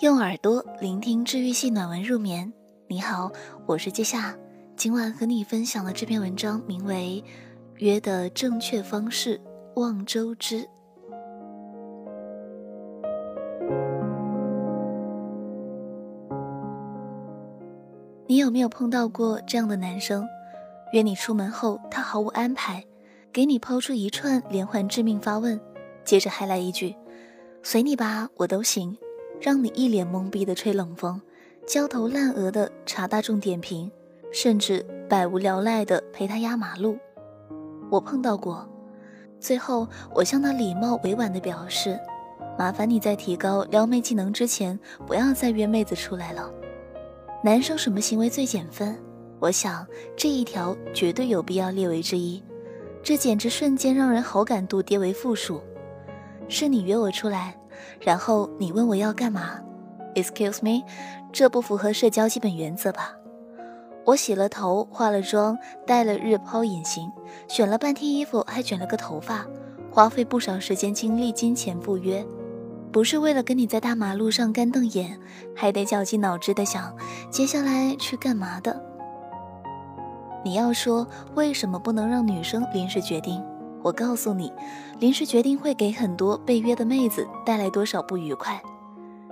[0.00, 2.52] 用耳朵聆听治愈系暖文入眠。
[2.86, 3.32] 你好，
[3.64, 4.36] 我是季夏，
[4.76, 7.24] 今晚和你分享的这篇文章名为
[7.76, 9.40] 《约的正确方式
[9.76, 10.56] 望周知》。
[18.26, 20.28] 你有没有碰到过这样的男生？
[20.92, 22.84] 约你出门后，他毫无安排，
[23.32, 25.58] 给你抛出一串连环致命发问，
[26.04, 26.94] 接着还来一句
[27.64, 28.94] ：“随你吧，我都行。”
[29.40, 31.20] 让你一脸懵逼的吹冷风，
[31.66, 33.90] 焦头烂额的查大众点评，
[34.32, 36.98] 甚至百无聊赖的陪他压马路。
[37.90, 38.68] 我碰到过，
[39.38, 41.98] 最后我向他礼貌委婉的表示
[42.58, 46.50] ：“麻烦你在提高撩妹技能之前，不要再约妹子出来了。”
[47.44, 48.96] 男生什么行为最减分？
[49.38, 52.42] 我想这一条绝对有必要列为之一。
[53.02, 55.60] 这简直瞬间让人好感度跌为负数。
[56.48, 57.54] 是你约我出来。
[58.00, 59.60] 然后你问我要干嘛
[60.14, 60.84] ？Excuse me，
[61.32, 63.12] 这不符合社交基本原则吧？
[64.04, 67.10] 我洗了头，化了妆，戴了日抛隐形，
[67.48, 69.46] 选了半天衣服，还卷了个头发，
[69.90, 72.24] 花费不少时间精力、金钱赴约，
[72.92, 75.18] 不是为了跟你在大马路上干瞪眼，
[75.54, 76.96] 还得绞尽脑汁的想
[77.30, 78.80] 接下来去干嘛的。
[80.44, 83.42] 你要说为什么不能让女生临时决定？
[83.86, 84.52] 我告诉你，
[84.98, 88.60] 临时决定会给很多被约的妹子带来多少不愉快。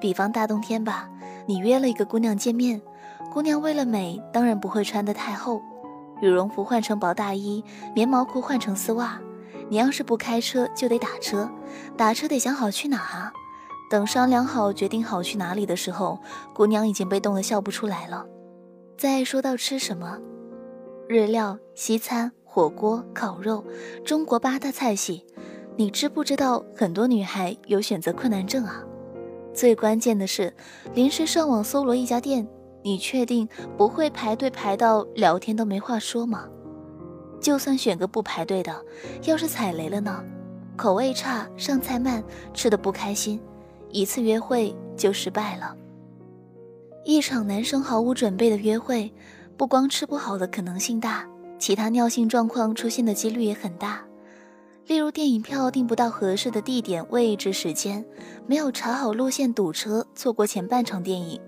[0.00, 1.10] 比方大冬天吧，
[1.46, 2.80] 你约了一个姑娘见面，
[3.32, 5.60] 姑娘为了美，当然不会穿得太厚，
[6.20, 9.18] 羽绒服换成薄大衣，棉毛裤换成丝袜。
[9.68, 11.50] 你要是不开车，就得打车，
[11.96, 13.32] 打车得想好去哪啊。
[13.90, 16.20] 等商量好、决定好去哪里的时候，
[16.54, 18.24] 姑娘已经被冻得笑不出来了。
[18.96, 20.20] 再说到吃什么，
[21.08, 22.30] 日料、西餐。
[22.56, 23.62] 火锅、烤肉，
[24.02, 25.22] 中国八大菜系，
[25.76, 28.82] 你知不知道很多女孩有选择困难症啊？
[29.52, 30.50] 最关键的是，
[30.94, 32.48] 临时上网搜罗一家店，
[32.82, 36.48] 你确定不会排队排到聊天都没话说吗？
[37.42, 38.74] 就算选个不排队的，
[39.24, 40.24] 要是踩雷了呢？
[40.78, 43.38] 口味差、上菜慢、吃的不开心，
[43.90, 45.76] 一次约会就失败了。
[47.04, 49.12] 一场男生毫无准备的约会，
[49.58, 51.28] 不光吃不好的可能性大。
[51.58, 54.04] 其他尿性状况出现的几率也很大，
[54.86, 58.04] 例如电影票订不到合适的地点、位置、时间，
[58.46, 61.40] 没有查好路线堵车，错过前半场电影。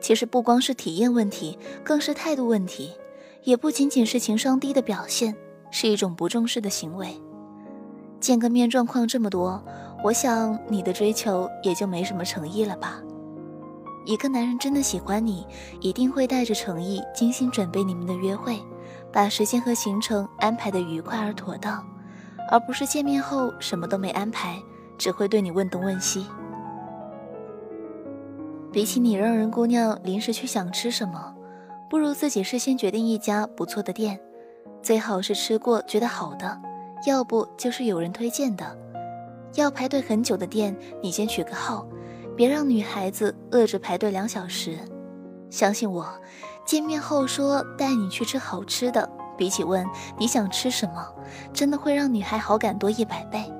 [0.00, 2.92] 其实不光是体验问题，更是态度问题，
[3.42, 5.34] 也不仅仅是情商低的表现，
[5.70, 7.08] 是一种不重视的行为。
[8.20, 9.62] 见个面状况这么多，
[10.02, 13.02] 我想你的追求也就没什么诚意了吧？
[14.06, 15.46] 一个男人真的喜欢你，
[15.80, 18.58] 一定会带着诚意，精心准备你们的约会。
[19.14, 21.86] 把时间和行程安排的愉快而妥当，
[22.50, 24.60] 而不是见面后什么都没安排，
[24.98, 26.26] 只会对你问东问西。
[28.72, 31.32] 比起你让人姑娘临时去想吃什么，
[31.88, 34.18] 不如自己事先决定一家不错的店，
[34.82, 36.60] 最好是吃过觉得好的，
[37.06, 38.76] 要不就是有人推荐的。
[39.54, 41.86] 要排队很久的店，你先取个号，
[42.34, 44.76] 别让女孩子饿着排队两小时。
[45.50, 46.04] 相信我。
[46.64, 49.86] 见面后说带你去吃好吃的，比起问
[50.18, 51.06] 你想吃什么，
[51.52, 53.52] 真的会让女孩好感多一百倍。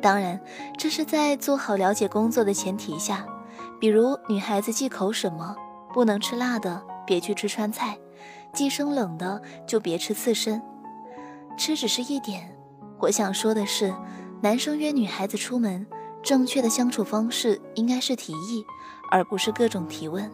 [0.00, 0.38] 当然，
[0.76, 3.26] 这是在做好了解工作的前提下。
[3.80, 5.56] 比如女孩子忌口什么，
[5.92, 7.94] 不能吃辣的，别去吃川菜；
[8.52, 10.60] 忌生冷的，就别吃刺身。
[11.56, 12.56] 吃只是一点，
[12.98, 13.94] 我想说的是，
[14.42, 15.86] 男生约女孩子出门，
[16.22, 18.64] 正确的相处方式应该是提议，
[19.10, 20.30] 而不是各种提问。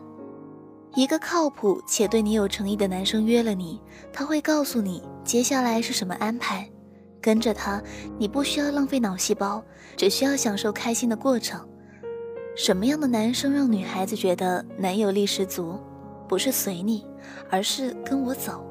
[0.94, 3.80] 一个靠谱且对你有诚意的男生约了你，
[4.12, 6.68] 他会告诉你接下来是什么安排。
[7.22, 7.82] 跟着他，
[8.18, 9.62] 你不需要浪费脑细胞，
[9.96, 11.60] 只需要享受开心的过程。
[12.56, 15.78] 什么样的男生让女孩子觉得男友力十足？
[16.26, 17.06] 不是随你，
[17.50, 18.64] 而是跟我走；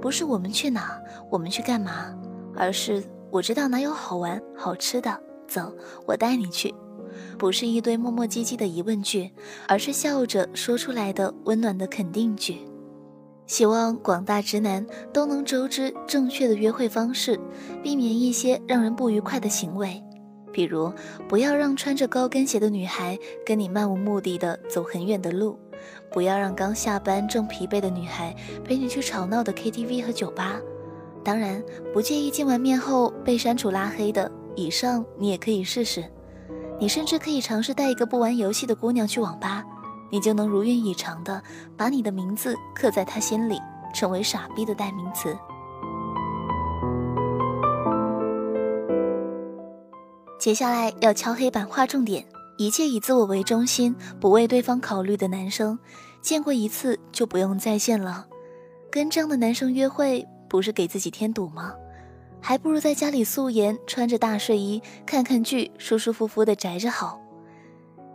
[0.00, 0.98] 不是我们去哪，
[1.30, 2.14] 我们去干嘛，
[2.54, 5.74] 而是我知道哪有好玩好吃的，走，
[6.06, 6.74] 我带你去。
[7.38, 9.30] 不是一堆磨磨唧唧的疑问句，
[9.68, 12.58] 而是笑着说出来的温暖的肯定句。
[13.46, 17.38] 希望广大直男都能周知正确的约会方式，
[17.82, 20.02] 避免一些让人不愉快的行为，
[20.52, 20.92] 比如
[21.28, 25.56] 不要让穿着高跟鞋的女孩跟你漫无目的的走很远的路，
[26.10, 28.34] 不要让刚下班正疲惫的女孩
[28.64, 30.60] 陪你去吵闹的 KTV 和酒吧。
[31.22, 31.62] 当然，
[31.92, 36.04] 不介意见完面后被删除拉黑的，以上你也可以试试。
[36.78, 39.64] 你甚至可以尝试带一个不玩游戏的姑娘去网吧，
[40.10, 41.42] 你就能如愿以偿的
[41.76, 43.58] 把你的名字刻在她心里，
[43.94, 45.36] 成为傻逼的代名词。
[50.38, 52.24] 接下来要敲黑板划重点，
[52.58, 55.78] 一切以自我为中心、不为对方考虑的男生，
[56.20, 58.26] 见过一次就不用再见了。
[58.90, 61.72] 跟这样的男生约会，不是给自己添堵吗？
[62.48, 67.20] 还不如在家里素颜，穿着大睡衣，看看剧，舒舒服服的宅着好。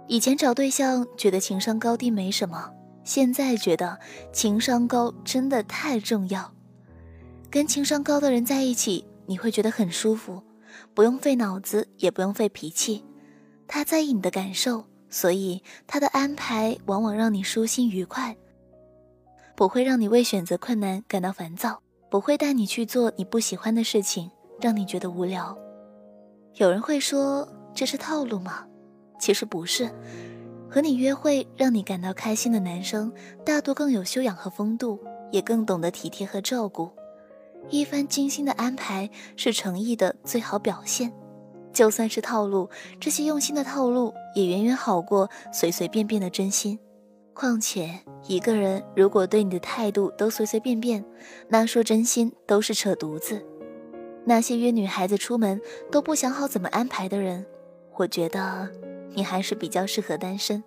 [0.08, 2.72] 以前找对象觉得情商高低没什么，
[3.04, 4.00] 现在觉得
[4.32, 6.50] 情商高真的太重要。
[7.50, 10.42] 跟情商高的人在一起，你会觉得很舒服，
[10.94, 13.04] 不用费脑子，也不用费脾气。
[13.68, 18.34] 他在意你的感受，所以他的安排往往让你舒心愉快，
[19.58, 24.30] 不会让你为选择困难感到烦躁，不会带你去做你不喜欢的事情，
[24.60, 25.58] 让你觉得无聊。
[26.56, 28.66] 有人会说这是套路吗？
[29.18, 29.90] 其实不是，
[30.70, 33.10] 和你约会让你感到开心的男生，
[33.46, 35.00] 大多更有修养和风度，
[35.32, 36.92] 也更懂得体贴和照顾。
[37.70, 41.14] 一番精心的安排是诚意的最好表现，
[41.72, 42.70] 就算是套路，
[43.00, 46.78] 这些用心的套路也远远好过随随便便的真心。
[47.34, 51.04] 况且，一个人如果对你的态度都随随便便，
[51.48, 53.44] 那说真心都是扯犊子。
[54.26, 57.46] 那些约女孩子出门都不想好怎么安排的人，
[57.96, 58.70] 我觉得
[59.14, 60.64] 你还是比较适合单身。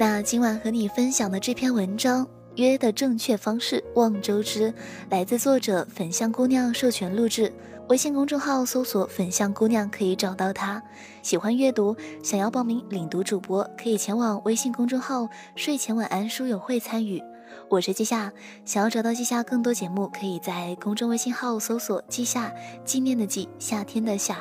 [0.00, 2.24] 那今晚和你分享的这篇文章
[2.58, 4.70] 《约的正确方式望周知》，
[5.10, 7.52] 来自作者粉象姑娘授权录制。
[7.88, 10.82] 微信公众号搜索“粉象姑娘”可以找到她。
[11.22, 15.26] 喜欢阅读，想要报名领读主播，可以前往微信公众号
[15.56, 17.22] “睡前晚安书友会”参与。
[17.70, 18.30] 我是季夏，
[18.66, 22.52] 想要找到季夏更多节目，可以在公众微信号搜索“季夏”，
[22.84, 24.36] 纪念的季，夏天的夏。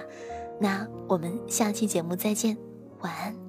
[0.60, 2.58] 那我们下期节目再见，
[3.00, 3.47] 晚安。